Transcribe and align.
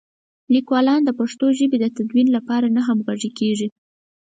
لیکوالان 0.53 1.01
د 1.05 1.09
پښتو 1.19 1.45
ژبې 1.59 1.77
د 1.81 1.85
تدوین 1.95 2.27
لپاره 2.37 2.67
نه 2.75 2.81
همغږي 2.87 3.31
کېږي. 3.39 3.67